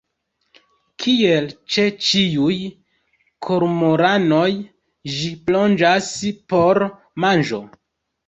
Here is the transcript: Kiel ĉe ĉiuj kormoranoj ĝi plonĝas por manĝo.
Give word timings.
Kiel 1.01 1.49
ĉe 1.73 1.83
ĉiuj 2.05 2.55
kormoranoj 3.47 4.49
ĝi 5.17 5.29
plonĝas 5.51 6.11
por 6.55 6.83
manĝo. 7.27 7.61